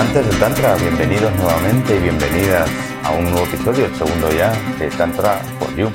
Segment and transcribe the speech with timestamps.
[0.00, 2.70] Amantes del Tantra, bienvenidos nuevamente y bienvenidas
[3.04, 5.90] a un nuevo episodio, el segundo ya, de Tantra for You.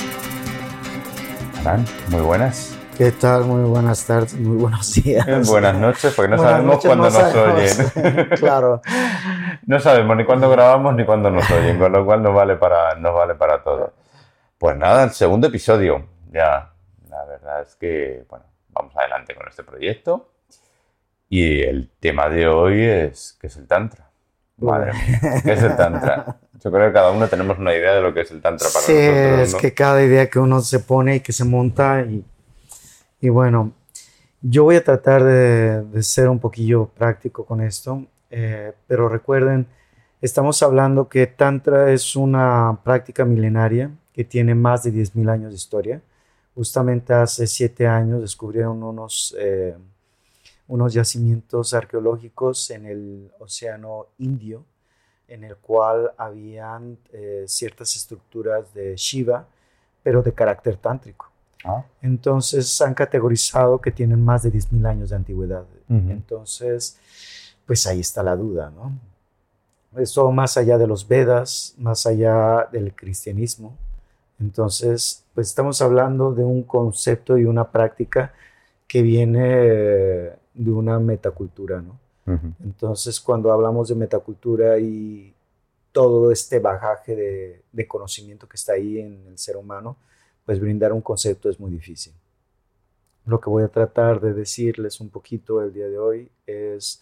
[1.59, 2.77] Alan, muy buenas.
[2.95, 3.45] ¿Qué tal?
[3.45, 5.25] Muy buenas tardes, muy buenos días.
[5.47, 8.29] Buenas noches, porque no sabemos cuándo nos oyen.
[8.37, 8.79] claro.
[9.65, 12.93] no sabemos ni cuándo grabamos ni cuándo nos oyen, con lo cual nos vale para,
[12.93, 13.91] nos vale para todo.
[14.59, 16.05] Pues nada, el segundo episodio.
[16.31, 16.73] Ya,
[17.09, 20.29] la verdad es que, bueno, vamos adelante con este proyecto.
[21.29, 24.09] Y el tema de hoy es, ¿qué es el Tantra?
[24.57, 26.37] Madre mía, ¿qué es el Tantra?
[26.63, 28.85] Yo creo que cada uno tenemos una idea de lo que es el Tantra para
[28.85, 29.39] sí, nosotros.
[29.39, 32.23] es que cada idea que uno se pone y que se monta y,
[33.19, 33.73] y bueno,
[34.41, 39.67] yo voy a tratar de, de ser un poquillo práctico con esto, eh, pero recuerden,
[40.21, 45.55] estamos hablando que Tantra es una práctica milenaria que tiene más de 10.000 años de
[45.55, 46.01] historia.
[46.53, 49.35] Justamente hace siete años descubrieron unos...
[49.37, 49.75] Eh,
[50.67, 54.65] unos yacimientos arqueológicos en el Océano Indio,
[55.27, 59.47] en el cual habían eh, ciertas estructuras de Shiva,
[60.03, 61.29] pero de carácter tántrico.
[61.63, 61.83] Ah.
[62.01, 65.65] Entonces han categorizado que tienen más de 10.000 años de antigüedad.
[65.87, 66.97] Entonces,
[67.65, 68.91] pues ahí está la duda, ¿no?
[70.01, 73.77] Eso más allá de los Vedas, más allá del cristianismo.
[74.39, 78.33] Entonces, pues estamos hablando de un concepto y una práctica
[78.87, 81.99] que viene de una metacultura, ¿no?
[82.63, 85.31] Entonces, cuando hablamos de metacultura y
[85.91, 89.95] todo este bagaje de, de conocimiento que está ahí en el ser humano,
[90.43, 92.13] pues brindar un concepto es muy difícil.
[93.27, 96.99] Lo que voy a tratar de decirles un poquito el día de hoy es,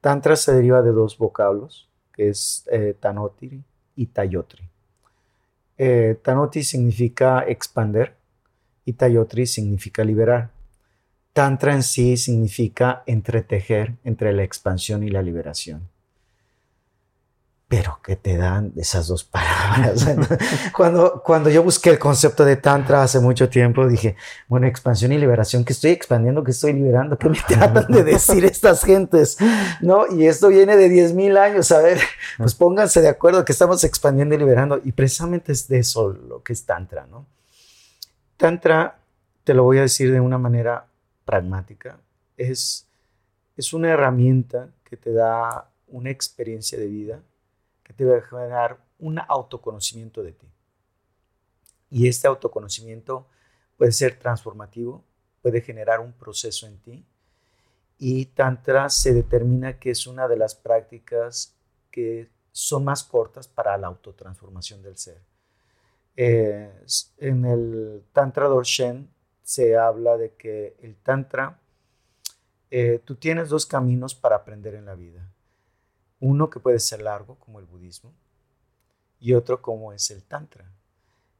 [0.00, 3.62] Tantra se deriva de dos vocablos, que es eh, Tanotiri
[3.96, 4.64] y Tayotri.
[5.82, 8.14] Eh, tanoti significa expander
[8.84, 10.50] y Tayotri significa liberar.
[11.32, 15.88] Tantra en sí significa entretejer entre la expansión y la liberación.
[17.70, 20.04] Pero ¿qué te dan esas dos palabras?
[20.76, 24.16] cuando, cuando yo busqué el concepto de Tantra hace mucho tiempo, dije,
[24.48, 26.42] bueno, expansión y liberación, ¿qué estoy expandiendo?
[26.42, 27.16] ¿Qué estoy liberando?
[27.16, 29.38] ¿Qué me tratan de decir estas gentes?
[29.80, 30.04] ¿No?
[30.12, 31.70] Y esto viene de 10.000 años.
[31.70, 32.00] A ver,
[32.38, 34.80] pues pónganse de acuerdo que estamos expandiendo y liberando.
[34.82, 37.24] Y precisamente es de eso lo que es Tantra, ¿no?
[38.36, 38.98] Tantra,
[39.44, 40.86] te lo voy a decir de una manera
[41.30, 42.00] pragmática,
[42.36, 42.88] es,
[43.56, 47.22] es una herramienta que te da una experiencia de vida
[47.84, 50.48] que te va a generar un autoconocimiento de ti.
[51.88, 53.28] Y este autoconocimiento
[53.76, 55.04] puede ser transformativo,
[55.40, 57.06] puede generar un proceso en ti.
[57.96, 61.54] Y Tantra se determina que es una de las prácticas
[61.92, 65.22] que son más cortas para la autotransformación del ser.
[66.16, 66.84] Eh,
[67.18, 69.08] en el Tantra Dorshen
[69.50, 71.58] se habla de que el Tantra,
[72.70, 75.28] eh, tú tienes dos caminos para aprender en la vida.
[76.20, 78.12] Uno que puede ser largo, como el budismo,
[79.18, 80.70] y otro como es el Tantra.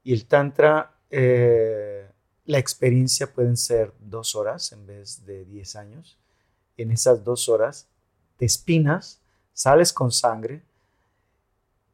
[0.03, 2.05] Y el Tantra, eh,
[2.47, 6.17] la experiencia pueden ser dos horas en vez de diez años.
[6.75, 7.87] En esas dos horas
[8.35, 9.21] te espinas,
[9.53, 10.63] sales con sangre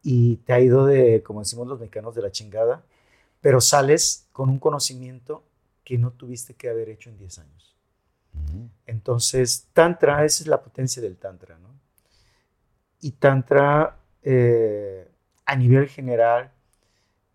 [0.01, 2.83] y te ha ido de, como decimos los mexicanos, de la chingada,
[3.39, 5.43] pero sales con un conocimiento
[5.87, 7.73] que no tuviste que haber hecho en 10 años.
[8.85, 11.69] Entonces, Tantra, esa es la potencia del Tantra, ¿no?
[12.99, 15.09] Y Tantra, eh,
[15.45, 16.51] a nivel general,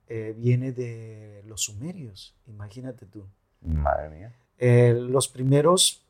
[0.06, 3.26] eh, viene de los sumerios, imagínate tú.
[3.62, 4.34] Madre mía.
[4.58, 6.04] Eh, los primeros,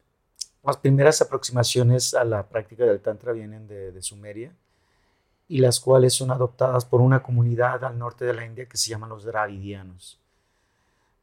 [0.64, 4.52] las primeras aproximaciones a la práctica del Tantra vienen de, de Sumeria
[5.46, 8.90] y las cuales son adoptadas por una comunidad al norte de la India que se
[8.90, 10.21] llaman los Dravidianos.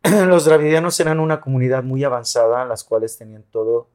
[0.28, 3.90] los Dravidianos eran una comunidad muy avanzada, las cuales tenían todo,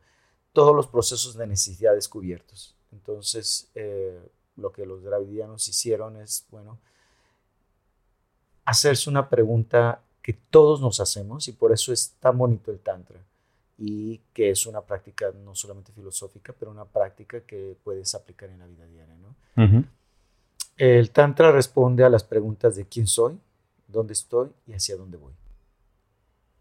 [0.53, 2.77] todos los procesos de necesidad descubiertos.
[2.93, 4.21] Entonces, eh,
[4.57, 6.79] lo que los Dravidianos hicieron es, bueno,
[8.65, 13.21] hacerse una pregunta que todos nos hacemos y por eso es tan bonito el Tantra
[13.77, 18.61] y que es una práctica no solamente filosófica, pero una práctica que puedes aplicar en
[18.61, 19.85] la vida diaria, ¿no?
[20.77, 23.39] El Tantra responde a las preguntas de quién soy,
[23.87, 25.33] dónde estoy y hacia dónde voy.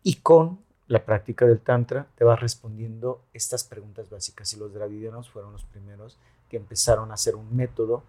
[0.04, 4.54] Y con la práctica del Tantra te vas respondiendo estas preguntas básicas.
[4.54, 6.20] Y los dravidianos fueron los primeros
[6.50, 8.04] que empezaron a hacer un método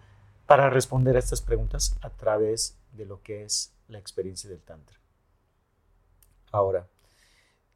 [0.47, 4.99] para responder a estas preguntas a través de lo que es la experiencia del Tantra.
[6.53, 6.87] Ahora,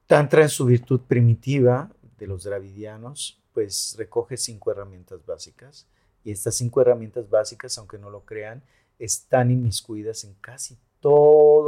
[0.06, 5.86] Tantra en su virtud primitiva de los dravidianos, pues recoge cinco herramientas básicas.
[6.24, 8.62] Y estas cinco herramientas básicas, aunque no lo crean,
[8.98, 10.76] están inmiscuidas en casi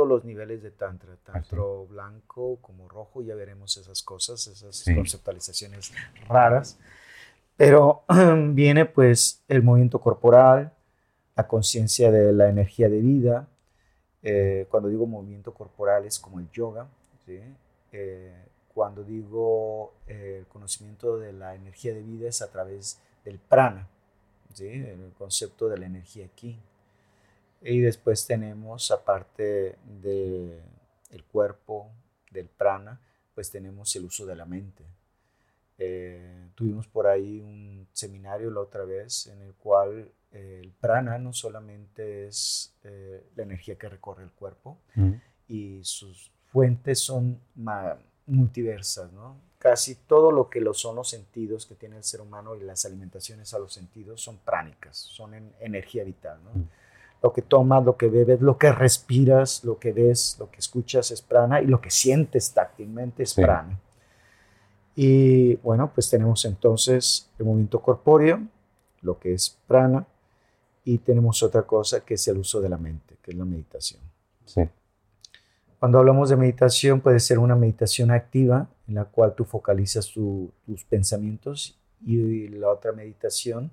[0.00, 4.94] todos los niveles de Tantra, tanto blanco como rojo, ya veremos esas cosas, esas Sí.
[4.94, 5.92] conceptualizaciones
[6.26, 6.78] raras.
[7.58, 8.04] Pero
[8.54, 10.72] viene pues el movimiento corporal,
[11.36, 13.46] la conciencia de la energía de vida.
[14.22, 16.88] Eh, cuando digo movimiento corporal es como el yoga.
[17.92, 23.38] Eh, cuando digo eh, el conocimiento de la energía de vida es a través del
[23.38, 23.86] prana,
[24.58, 26.58] el concepto de la energía aquí.
[27.60, 30.62] Y después tenemos, aparte del
[31.10, 31.90] el cuerpo,
[32.30, 33.00] del prana,
[33.34, 34.84] pues tenemos el uso de la mente.
[35.78, 41.18] Eh, tuvimos por ahí un seminario la otra vez en el cual eh, el prana
[41.18, 44.78] no solamente es eh, la energía que recorre el cuerpo
[45.48, 47.40] y sus fuentes son
[48.26, 49.38] multiversas, ¿no?
[49.58, 52.84] Casi todo lo que lo son los sentidos que tiene el ser humano y las
[52.84, 56.68] alimentaciones a los sentidos son pránicas, son en energía vital, ¿no?
[57.22, 61.10] Lo que tomas, lo que bebes, lo que respiras, lo que ves, lo que escuchas
[61.10, 63.78] es prana y lo que sientes táctilmente es prana.
[64.96, 68.40] Y bueno, pues tenemos entonces el movimiento corpóreo,
[69.02, 70.06] lo que es prana,
[70.84, 74.00] y tenemos otra cosa que es el uso de la mente, que es la meditación.
[74.44, 74.62] Sí.
[75.78, 80.84] Cuando hablamos de meditación, puede ser una meditación activa en la cual tú focalizas tus
[80.88, 83.70] pensamientos y la otra meditación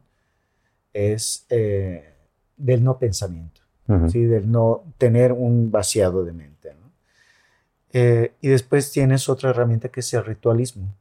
[0.93, 2.13] es eh,
[2.57, 3.61] del no pensamiento,
[4.09, 4.25] ¿sí?
[4.25, 6.57] del no tener un vaciado de mente.
[7.93, 10.93] Eh, y después tienes otra herramienta que es el ritualismo.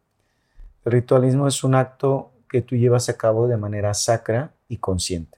[0.84, 5.36] El ritualismo es un acto que tú llevas a cabo de manera sacra y consciente.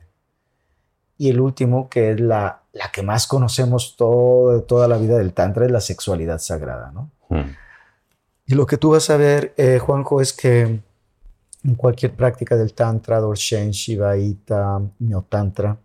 [1.17, 5.33] Y el último, que es la, la que más conocemos todo, toda la vida del
[5.33, 6.93] Tantra, es la sexualidad sagrada.
[6.93, 7.11] ¿no?
[8.47, 10.81] Y lo que tú vas a ver, eh, Juanjo, es que
[11.65, 15.77] en cualquier práctica del Tantra, Dorshen, Shivaita, Neotantra,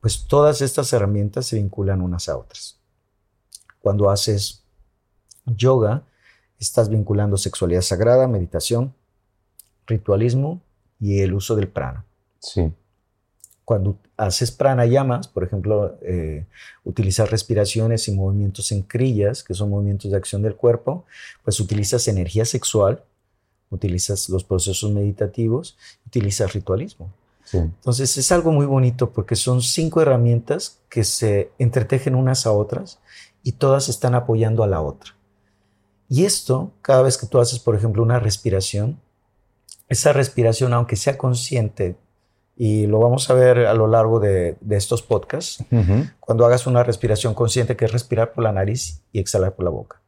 [0.00, 2.78] pues todas estas herramientas se vinculan unas a otras.
[3.80, 4.62] Cuando haces
[5.44, 6.04] yoga,
[6.58, 8.94] estás vinculando sexualidad sagrada, meditación,
[9.86, 10.60] ritualismo
[10.98, 12.04] y el uso del prana.
[12.38, 12.72] Sí.
[13.64, 16.44] Cuando haces pranayamas, por ejemplo, eh,
[16.84, 21.04] utilizas respiraciones y movimientos en crillas, que son movimientos de acción del cuerpo,
[21.44, 23.02] pues utilizas energía sexual,
[23.70, 27.12] utilizas los procesos meditativos, utilizas ritualismo.
[27.52, 33.00] Entonces es algo muy bonito porque son cinco herramientas que se entretejen unas a otras
[33.42, 35.14] y todas están apoyando a la otra.
[36.08, 39.00] Y esto, cada vez que tú haces, por ejemplo, una respiración,
[39.88, 41.96] esa respiración, aunque sea consciente,
[42.56, 45.64] y lo vamos a ver a lo largo de, estos podcasts,
[46.18, 49.70] cuando hagas una respiración consciente, que es respirar por la nariz y exhalar por la
[49.70, 50.02] boca.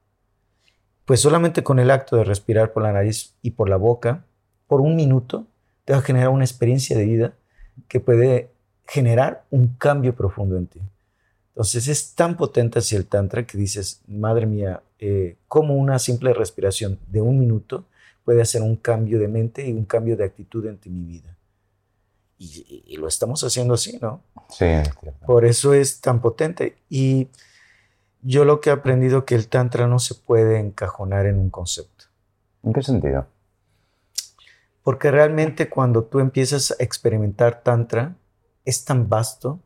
[1.04, 4.26] Pues solamente con el acto de respirar por la nariz y por la boca,
[4.66, 5.46] por un minuto,
[5.84, 7.34] te va a generar una experiencia de vida
[7.88, 8.50] que puede
[8.86, 10.80] generar un cambio profundo en ti.
[11.48, 16.32] Entonces es tan potente así el Tantra que dices, madre mía, eh, como una simple
[16.32, 17.84] respiración de un minuto
[18.24, 21.36] puede hacer un cambio de mente y un cambio de actitud en mi vida.
[22.38, 24.20] Y, lo estamos haciendo así, ¿no?
[24.48, 24.66] Sí.
[25.26, 26.76] Por eso es tan potente.
[26.88, 27.28] Y
[28.22, 32.06] yo lo que he aprendido que el Tantra no se puede encajonar en un concepto.
[32.64, 33.26] ¿En qué sentido?
[34.82, 38.14] Porque realmente cuando tú empiezas a experimentar Tantra,
[38.64, 39.60] es tan vasto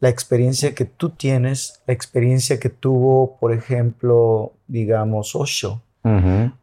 [0.00, 5.82] la experiencia que tú tienes, la experiencia que tuvo, por ejemplo, digamos, Osho,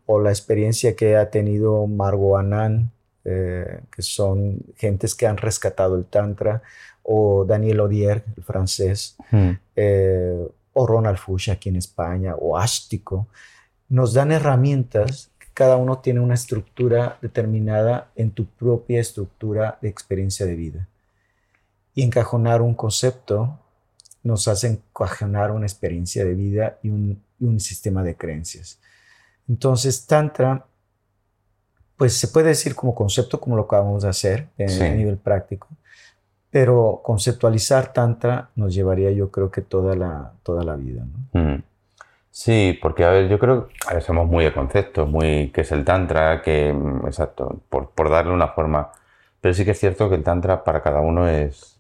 [0.08, 2.89] o la experiencia que ha tenido Margot Anand,
[3.24, 6.63] eh, que son gentes que han rescatado el Tantra,
[7.03, 9.15] o Daniel Odier, el francés,
[9.75, 13.27] eh, o Ronald Fuchs aquí en España, o Ashtico,
[13.89, 20.46] nos dan herramientas cada uno tiene una estructura determinada en tu propia estructura de experiencia
[20.46, 20.88] de vida.
[21.96, 23.58] Y encajonar un concepto
[24.22, 28.80] nos hace encajonar una experiencia de vida y un, sistema de creencias.
[29.50, 30.68] Entonces, Tantra,
[31.96, 35.70] pues se puede decir como concepto, como lo acabamos de hacer a nivel práctico,
[36.52, 41.04] pero conceptualizar Tantra nos llevaría, yo creo que toda la, toda la vida.
[41.34, 41.42] ¿no?
[41.42, 41.64] Mm.
[42.38, 45.84] Sí, porque a ver, yo creo que somos muy de conceptos, muy que es el
[45.84, 48.91] Tantra, que mm, exacto, por, darle una forma.
[49.41, 51.79] Pero sí que es cierto que el Tantra para cada uno es,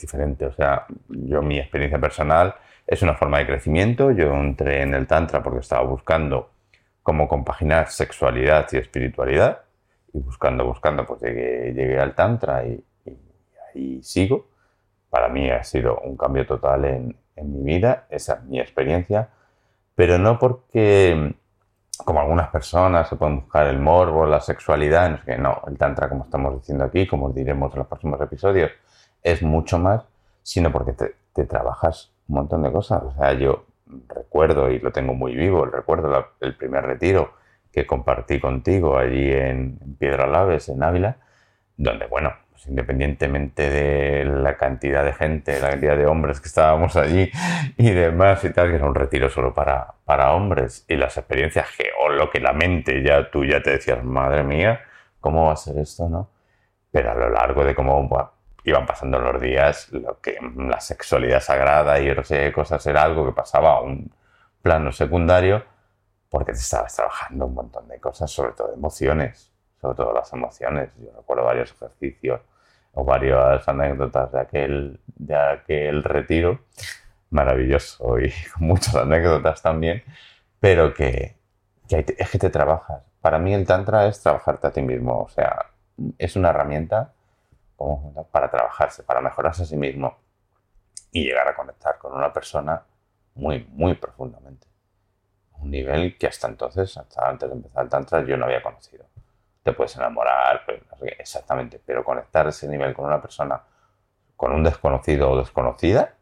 [0.00, 0.44] diferente.
[0.44, 2.54] O sea, yo mi experiencia personal
[2.86, 4.10] es una forma de crecimiento.
[4.10, 6.50] Yo entré en el Tantra porque estaba buscando
[7.02, 9.62] cómo compaginar sexualidad y espiritualidad.
[10.12, 13.16] Y buscando, buscando, pues llegué, al Tantra y, y
[13.74, 14.48] ahí sigo.
[15.08, 18.06] Para mí ha sido un cambio total en, en mi vida.
[18.10, 19.30] Esa es mi experiencia
[19.94, 21.34] pero no porque,
[22.04, 26.08] como algunas personas, se pueden buscar el morbo, la sexualidad, no, que no, el tantra,
[26.08, 28.70] como estamos diciendo aquí, como diremos en los próximos episodios,
[29.22, 30.02] es mucho más,
[30.42, 33.02] sino porque te, trabajas un montón de cosas.
[33.02, 33.66] O sea, yo
[34.08, 37.34] recuerdo, y lo tengo muy vivo, recuerdo el primer retiro
[37.72, 41.16] que compartí contigo allí en, Piedra Laves, en Ávila,
[41.76, 42.32] donde, bueno,
[42.64, 47.30] pues independientemente de la cantidad de gente, la cantidad de hombres que estábamos allí
[47.76, 51.68] y demás y tal, que era un retiro solo para, para hombres, y las experiencias
[51.76, 54.80] que, o lo que la mente ya tú ya te decías, madre mía,
[55.20, 56.30] ¿cómo va a ser esto, no?
[56.90, 58.08] Pero a lo largo de cómo
[58.64, 63.26] iban pasando los días, lo que la sexualidad sagrada y no sé cosas era algo
[63.26, 64.10] que pasaba a un
[64.62, 65.64] plano secundario
[66.30, 70.90] porque te estabas trabajando un montón de cosas, sobre todo emociones, sobre todo las emociones.
[70.98, 72.40] Yo recuerdo varios ejercicios
[72.94, 76.60] o varias anécdotas de aquel, de aquel retiro,
[77.30, 80.02] maravilloso y muchas anécdotas también,
[80.60, 81.36] pero que,
[81.88, 83.02] que es que te trabajas.
[83.20, 85.66] Para mí el Tantra es trabajarte a ti mismo, o sea,
[86.18, 87.12] es una herramienta
[88.30, 90.16] para trabajarse, para mejorarse a sí mismo
[91.10, 92.82] y llegar a conectar con una persona
[93.34, 94.66] muy, muy profundamente.
[95.58, 99.06] Un nivel que hasta entonces, hasta antes de empezar el Tantra, yo no había conocido.
[99.64, 100.60] Te puedes enamorar,
[101.18, 103.60] exactamente, pero conectar ese nivel con una persona,
[104.36, 106.14] con un desconocido o desconocida,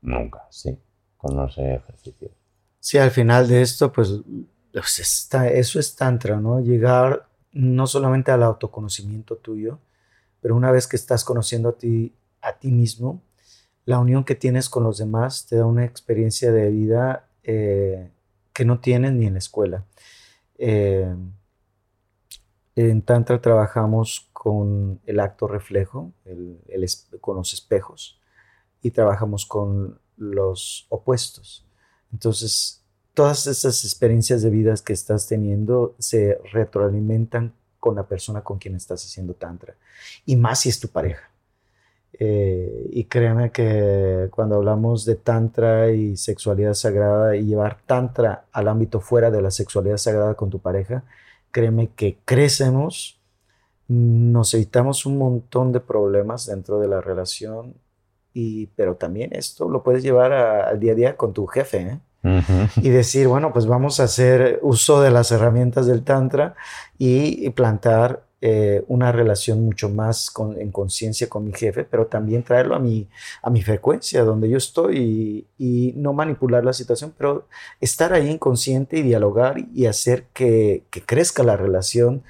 [0.00, 0.78] nunca, sí,
[1.16, 2.30] con unos ejercicios.
[2.78, 4.20] Sí, al final de esto, pues,
[4.72, 6.60] pues está, eso es Tantra, ¿no?
[6.60, 9.80] Llegar no solamente al autoconocimiento tuyo,
[10.40, 13.20] pero una vez que estás conociendo a ti, a ti mismo,
[13.84, 18.10] la unión que tienes con los demás te da una experiencia de vida eh,
[18.52, 19.84] que no tienes ni en la escuela.
[20.58, 21.12] Eh,
[22.78, 26.12] en Tantra trabajamos con el acto reflejo,
[27.20, 28.20] con los espejos,
[28.82, 31.66] y trabajamos con los opuestos.
[32.12, 38.58] Entonces, todas esas experiencias de vida que estás teniendo se retroalimentan con la persona con
[38.58, 39.74] quien estás haciendo tantra.
[40.24, 41.28] Y más si es tu pareja.
[42.12, 48.68] Eh, y créeme que cuando hablamos de tantra y sexualidad sagrada y llevar tantra al
[48.68, 51.02] ámbito fuera de la sexualidad sagrada con tu pareja,
[51.50, 53.20] créeme que crecemos,
[53.88, 57.74] nos evitamos un montón de problemas dentro de la relación,
[58.34, 61.80] y, pero también esto lo puedes llevar al día a día con tu jefe.
[61.80, 61.98] ¿eh?
[62.76, 66.56] y decir, bueno, pues vamos a hacer uso de las herramientas del Tantra
[66.98, 72.76] y plantar eh, una relación mucho más en conciencia con mi jefe, pero también traerlo
[72.76, 73.08] a mi,
[73.42, 77.46] a mi frecuencia, donde yo estoy y, no manipular la situación, pero
[77.80, 82.22] estar ahí inconsciente y dialogar y hacer que, que, crezca la relación,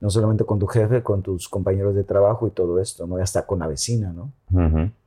[0.00, 3.16] no solamente con tu jefe, con tus compañeros de trabajo y todo esto, ¿no?
[3.16, 4.32] hasta con la vecina, ¿no?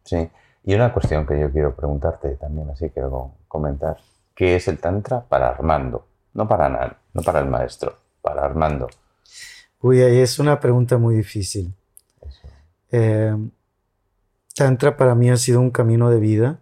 [0.03, 0.27] Sí.
[0.63, 3.97] Y una cuestión que yo quiero preguntarte también, así quiero comentar.
[4.33, 6.07] ¿Qué es el Tantra para Armando?
[6.33, 8.87] No para nadie, no para el maestro, para Armando.
[9.93, 11.73] Es una pregunta muy difícil.
[12.91, 13.35] Eh,
[14.55, 16.59] tantra para mí ha sido un camino de vida.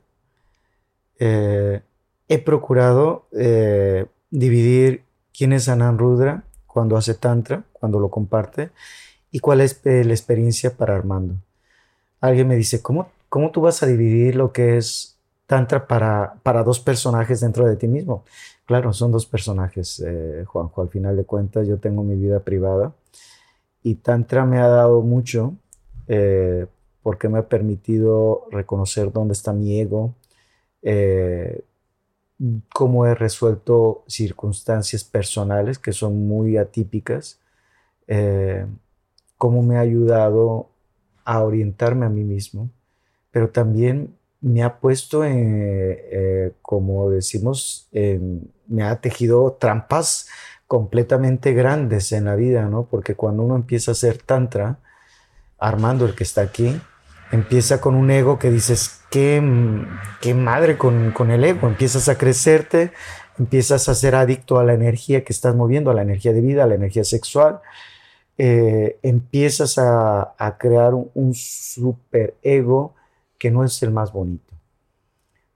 [1.19, 1.81] Eh,
[2.27, 5.03] he procurado eh, dividir
[5.35, 8.71] quién es Anand Rudra cuando hace Tantra, cuando lo comparte,
[9.31, 11.35] y cuál es la experiencia para Armando.
[12.19, 15.15] Alguien me dice, ¿cómo, ¿cómo tú vas a dividir lo que es
[15.47, 18.23] Tantra para, para dos personajes dentro de ti mismo.
[18.65, 20.81] Claro, son dos personajes, eh, Juanjo.
[20.81, 22.93] Al final de cuentas, yo tengo mi vida privada
[23.85, 25.53] y Tantra me ha dado mucho
[26.07, 26.65] eh,
[27.03, 30.15] porque me ha permitido reconocer dónde está mi ego,
[30.81, 31.63] eh,
[32.73, 37.39] cómo he resuelto circunstancias personales que son muy atípicas,
[39.37, 40.69] cómo me ha ayudado
[41.23, 42.71] a orientarme a mí mismo,
[43.29, 45.59] pero también me ha puesto, en,
[46.11, 50.27] eh, como decimos, me ha tejido trampas
[50.67, 52.85] completamente grandes en la vida, ¿no?
[52.85, 54.79] Porque cuando uno empieza a hacer tantra,
[55.59, 56.79] Armando, el que está aquí,
[57.31, 59.41] empieza con un ego que dices, qué,
[60.35, 62.91] madre con, con, el ego, empiezas a crecerte,
[63.37, 66.63] empiezas a ser adicto a la energía que estás moviendo, a la energía de vida,
[66.63, 67.61] a la energía sexual,
[68.37, 72.93] eh, empiezas a, a crear un, un super ego
[73.37, 74.53] que no es el más bonito.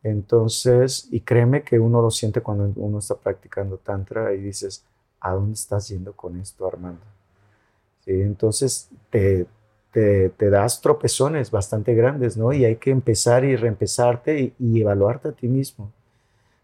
[0.01, 4.85] Entonces, y créeme que uno lo siente cuando uno está practicando tantra y dices,
[5.21, 7.01] ¿a dónde estás yendo con esto, Armando?
[8.05, 9.45] entonces te,
[9.91, 12.51] te, das tropezones bastante grandes, ¿no?
[12.51, 15.91] Y hay que empezar y reempezarte y, y, evaluarte a ti mismo,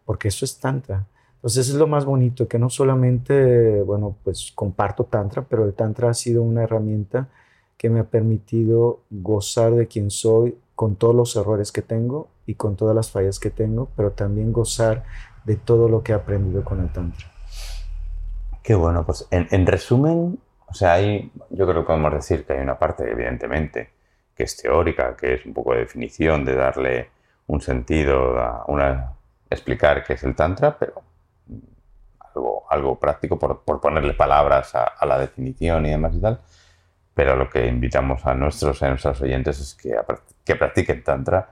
[0.05, 1.05] porque eso es tantra.
[1.35, 6.09] Entonces es lo más bonito, que no solamente, bueno, pues comparto tantra, pero el tantra
[6.09, 7.27] ha sido una herramienta
[7.77, 12.55] que me ha permitido gozar de quien soy, con todos los errores que tengo y
[12.55, 15.03] con todas las fallas que tengo, pero también gozar
[15.45, 17.34] de todo lo que he aprendido con el Tantra.
[18.65, 22.62] Qué bueno, pues en, resumen, o sea, hay, yo creo que podemos decir que hay
[22.62, 23.91] una parte, evidentemente,
[24.36, 27.12] que es teórica, que es un poco de definición, de darle
[27.45, 28.34] un sentido,
[28.67, 29.13] una,
[29.51, 31.03] explicar qué es el Tantra, pero
[32.34, 36.41] algo, algo práctico por, por ponerle palabras a, a, la definición y demás y tal.
[37.13, 39.95] pero lo que invitamos a nuestros, a nuestros oyentes es que,
[40.43, 41.50] que practiquen Tantra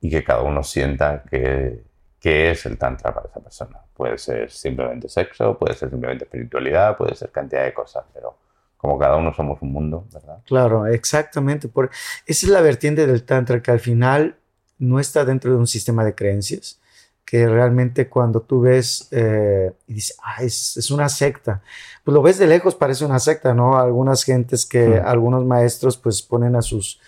[0.00, 1.84] y que cada uno sienta que,
[2.20, 3.80] que es el Tantra para esa persona.
[3.94, 8.36] Puede ser simplemente sexo, puede ser simplemente espiritualidad, puede ser cantidad de cosas, pero
[8.76, 10.38] como cada uno somos un mundo, ¿verdad?
[10.46, 11.68] Claro, exactamente.
[11.68, 11.90] Por,
[12.26, 14.36] esa es la vertiente del Tantra que al final
[14.78, 16.80] no está dentro de un sistema de creencias,
[17.24, 21.60] que realmente cuando tú ves eh, y dices, ah, es, es, una secta,
[22.04, 23.78] pues lo ves de lejos, parece una secta, ¿no?
[23.78, 27.00] Algunas gentes que, algunos maestros pues ponen a sus,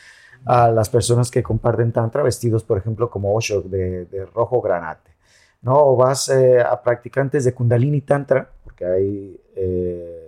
[0.45, 5.12] a las personas que comparten Tantra vestidos, por ejemplo, como Osho, de, de rojo granate,
[5.62, 5.76] ¿no?
[5.76, 9.40] O vas eh, a practicantes de Kundalini Tantra, porque hay...
[9.57, 10.25] Eh,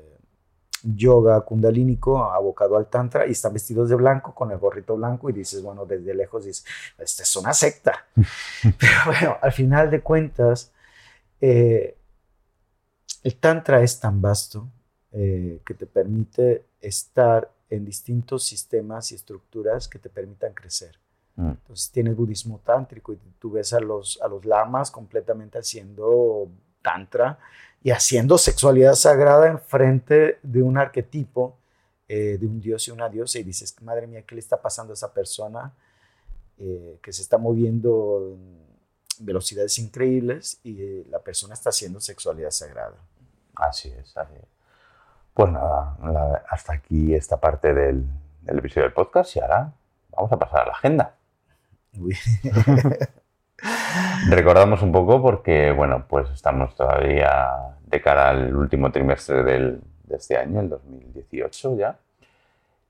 [0.82, 5.34] yoga kundalínico abocado al tantra y están vestidos de blanco con el gorrito blanco y
[5.34, 6.64] dices, bueno, desde lejos dices,
[6.96, 8.06] esta es una secta.
[8.62, 10.72] Pero bueno, al final de cuentas,
[11.38, 11.98] eh,
[13.22, 14.70] el tantra es tan vasto
[15.12, 20.98] que te permite estar en distintos sistemas y estructuras que te permitan crecer.
[21.36, 21.50] Mm.
[21.50, 26.48] Entonces tienes budismo tántrico y tú ves a los, a los lamas completamente haciendo
[26.82, 27.38] tantra
[27.82, 31.56] y haciendo sexualidad sagrada enfrente de un arquetipo
[32.08, 34.92] eh, de un dios y una diosa y dices, madre mía, ¿qué le está pasando
[34.92, 35.72] a esa persona
[36.58, 38.66] eh, que se está moviendo en
[39.20, 42.96] velocidades increíbles y eh, la persona está haciendo sexualidad sagrada?
[43.54, 44.59] Así es, así es.
[45.34, 45.96] Pues nada,
[46.48, 48.04] hasta aquí esta parte del,
[48.42, 49.72] del episodio del podcast y ahora
[50.10, 51.14] vamos a pasar a la agenda.
[54.28, 60.16] Recordamos un poco porque, bueno, pues estamos todavía de cara al último trimestre del, de
[60.16, 61.96] este año, el 2018 ya.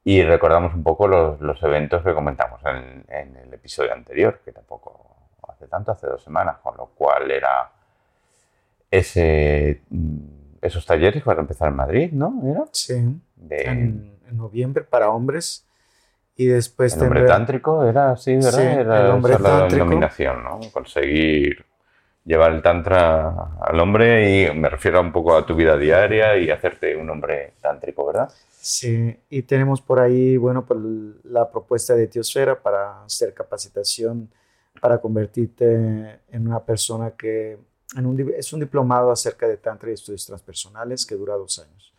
[0.02, 4.50] Y recordamos un poco los, los eventos que comentamos en, en, el episodio anterior, que
[4.50, 5.16] tampoco
[5.46, 7.70] hace tanto, hace dos semanas, con lo cual era
[8.90, 9.82] ese,
[10.62, 12.40] esos talleres van a empezar en Madrid, ¿no?
[12.44, 12.64] ¿Era?
[12.72, 12.94] Sí.
[12.94, 13.20] En,
[14.28, 15.66] en noviembre para hombres
[16.36, 18.50] y después el hombre tántrico era así, ¿verdad?
[18.52, 20.60] Sí, era el hombre la denominación, ¿no?
[20.72, 21.66] Conseguir
[22.24, 26.50] llevar el tantra al hombre y me refiero un poco a tu vida diaria y
[26.50, 28.32] hacerte un hombre tántrico, ¿verdad?
[28.58, 30.80] Sí, y tenemos por ahí, bueno, pues
[31.24, 34.30] la propuesta de Tiosfera para hacer capacitación,
[34.80, 37.58] para convertirte en una persona que
[37.96, 41.92] en un, es un diplomado acerca de tantra y estudios transpersonales que dura dos años.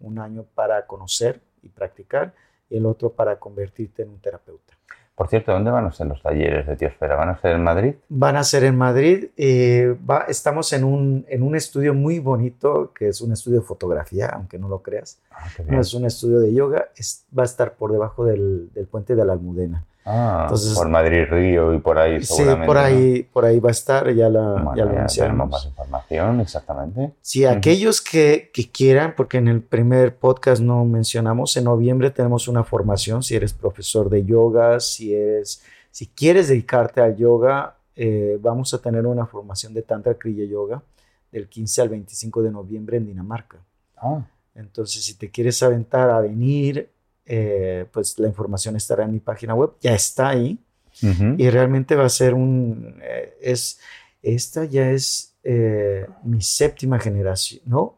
[0.00, 2.34] Un año para conocer y practicar
[2.70, 4.74] y el otro para convertirte en un terapeuta.
[5.18, 7.16] Por cierto, ¿dónde van a ser los talleres de Tiosfera?
[7.16, 7.94] ¿Van a ser en Madrid?
[8.08, 9.30] Van a ser en Madrid.
[9.36, 13.66] Eh, va, estamos en un, en un estudio muy bonito, que es un estudio de
[13.66, 15.18] fotografía, aunque no lo creas.
[15.32, 18.86] Ah, no es un estudio de yoga, es, va a estar por debajo del, del
[18.86, 19.84] puente de la Almudena.
[20.10, 22.62] Ah, por Madrid Río y por ahí seguramente.
[22.62, 26.40] Sí, por ahí, por ahí va a estar, ya, la, ya lo Tenemos más información,
[26.40, 27.12] exactamente.
[27.20, 32.48] Sí, aquellos que, que, quieran, porque en el primer podcast no mencionamos, en noviembre tenemos
[32.48, 38.38] una formación, si eres profesor de yoga, si, eres, si quieres dedicarte al yoga, eh,
[38.40, 40.82] vamos a tener una formación de Tantra Kriya Yoga
[41.30, 43.58] del 15 al 25 de noviembre en Dinamarca.
[43.98, 44.22] Ah.
[44.54, 46.88] Entonces, si te quieres aventar a venir,
[47.30, 50.58] eh, pues la información estará en mi página web, ya está ahí.
[51.00, 53.78] Y realmente va a ser un, eh, es,
[54.20, 57.94] esta ya es eh, mi séptima generación, ¿no?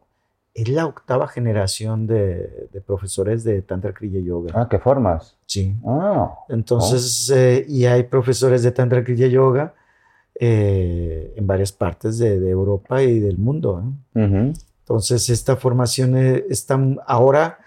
[0.53, 4.51] Es la octava generación de, de profesores de Tantra Kriya Yoga.
[4.53, 5.35] Ah, ¿qué formas?
[5.47, 5.75] Sí.
[5.83, 6.31] Ah.
[6.49, 7.71] Entonces, oh.
[7.71, 9.73] y hay profesores de Tantra Kriya Yoga
[10.35, 13.83] en varias partes de, de, Europa y del mundo.
[14.13, 17.60] Entonces, esta formación está ahora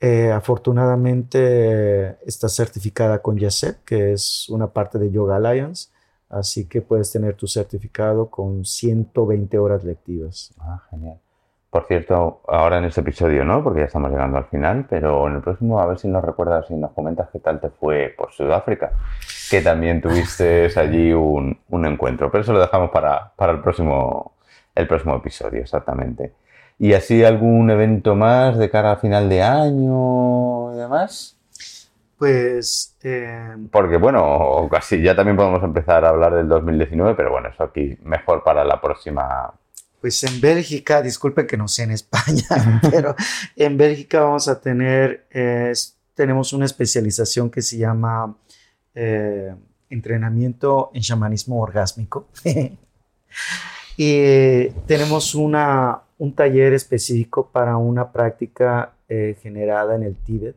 [0.00, 5.90] eh, afortunadamente está certificada con YASET, que es una parte de Yoga Alliance,
[6.28, 10.52] así que puedes tener tu certificado con 120 horas lectivas.
[10.60, 11.18] Ah, genial.
[11.70, 15.36] Por cierto, ahora en este episodio no, porque ya estamos llegando al final, pero en
[15.36, 18.32] el próximo a ver si nos recuerdas y nos comentas qué tal te fue por
[18.32, 18.92] Sudáfrica,
[19.50, 24.36] que también tuviste allí un, un encuentro, pero eso lo dejamos para, para el, próximo,
[24.74, 26.32] el próximo episodio, exactamente.
[26.78, 31.36] ¿Y así algún evento más de cara a final de año y demás?
[32.18, 32.96] Pues...
[33.02, 33.56] Eh...
[33.70, 37.98] Porque bueno, casi ya también podemos empezar a hablar del 2019, pero bueno, eso aquí
[38.02, 39.52] mejor para la próxima...
[40.00, 43.16] Pues en Bélgica, disculpen que no sé en España, pero
[43.56, 45.72] en Bélgica vamos a tener, eh,
[46.14, 48.36] tenemos una especialización que se llama
[48.94, 49.54] eh,
[49.88, 52.28] entrenamiento en chamanismo orgásmico.
[53.96, 60.56] y tenemos una, un taller específico para una práctica eh, generada en el Tíbet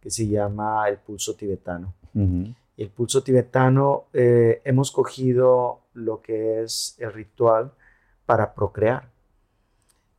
[0.00, 1.92] que se llama el pulso tibetano.
[2.14, 7.72] El pulso tibetano eh, hemos cogido lo que es el ritual
[8.24, 9.08] para procrear.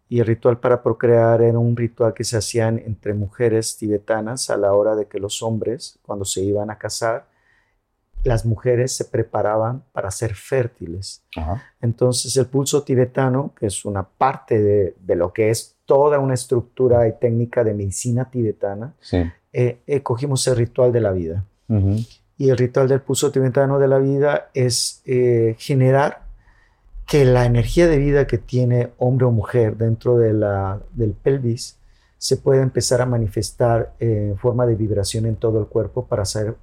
[0.07, 4.57] y el ritual para procrear era un ritual que se hacía entre mujeres tibetanas a
[4.57, 7.30] la hora de que los hombres, cuando se iban a casar,
[8.23, 11.23] las mujeres se preparaban para ser fértiles.
[11.81, 17.07] Entonces el pulso tibetano, que es una parte de, lo que es toda una estructura
[17.07, 18.93] y técnica de medicina tibetana,
[19.53, 21.45] eh, eh, cogimos el ritual de la vida.
[22.37, 26.23] Y el ritual del pulso tibetano de la vida es eh, generar
[27.07, 31.77] que la energía de vida que tiene hombre o mujer dentro de la, del pelvis
[32.17, 36.55] se pueda empezar a manifestar en forma de vibración en todo el cuerpo para ser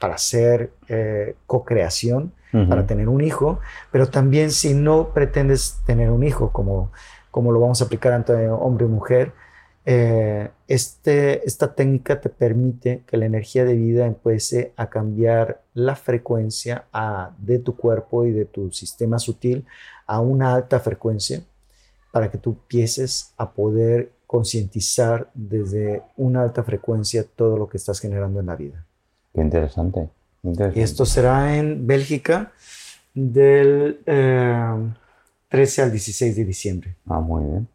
[0.00, 2.32] para hacer eh, co-creación,
[2.68, 3.60] para tener un hijo,
[3.92, 6.90] pero también si no pretendes tener un hijo, como,
[7.30, 9.32] como lo vamos a aplicar entre hombre y mujer,
[9.84, 15.94] eh, este, esta técnica te permite que la energía de vida empiece a cambiar la
[15.94, 16.86] frecuencia
[17.38, 19.64] de tu cuerpo y de tu sistema sutil
[20.06, 21.42] a una alta frecuencia
[22.10, 28.00] para que tú empieces a poder concientizar desde una alta frecuencia todo lo que estás
[28.00, 28.86] generando en la vida.
[29.34, 30.10] Qué interesante.
[30.74, 32.52] Y esto será en Bélgica
[33.14, 36.96] del 13 eh, al 16 de diciembre.
[37.06, 37.68] Ah, muy bien.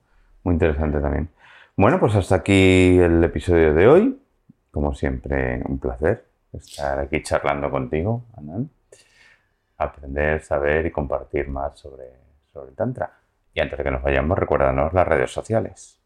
[0.43, 1.29] Muy interesante también.
[1.77, 4.19] Bueno, pues hasta aquí el episodio de hoy.
[4.71, 8.69] Como siempre, un placer estar aquí charlando contigo, Anand.
[9.77, 12.05] Aprender, saber y compartir más sobre,
[12.51, 13.11] sobre el Tantra.
[13.53, 15.99] Y antes de que nos vayamos, recuérdanos las redes sociales.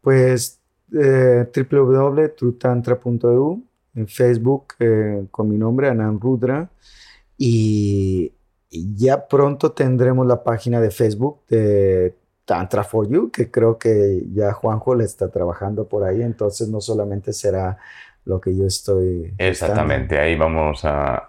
[0.00, 0.60] Pues
[0.92, 3.62] eh, www.trutantra.eu
[3.94, 6.68] en Facebook eh, con mi nombre, Anand Rudra.
[7.36, 8.32] Y,
[8.70, 14.54] ya pronto tendremos la página de Facebook de Tantra for You, que creo que ya
[14.54, 16.22] Juanjo le está trabajando por ahí.
[16.22, 17.76] Entonces no solamente será
[18.24, 19.34] lo que yo estoy.
[19.36, 21.28] Exactamente, ahí vamos a,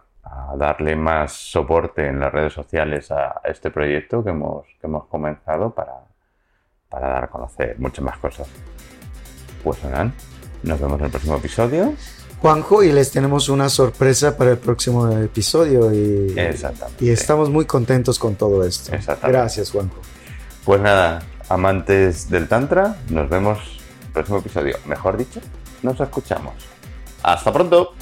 [0.58, 5.76] darle más soporte en las redes sociales a, este proyecto que hemos, que hemos comenzado
[5.76, 6.06] para,
[6.88, 8.48] para dar a conocer muchas más cosas.
[9.66, 10.14] Pues Anand,
[10.64, 11.94] nos vemos en el próximo episodio.
[12.44, 16.36] Juanjo y les tenemos una sorpresa para el próximo episodio y,
[17.00, 18.92] y estamos muy contentos con todo esto.
[19.24, 19.96] Gracias, Juanjo.
[20.66, 24.76] Pues nada, amantes del Tantra, nos vemos en el próximo episodio.
[24.86, 25.40] Mejor dicho,
[25.84, 26.56] nos escuchamos.
[27.24, 27.94] Hasta pronto.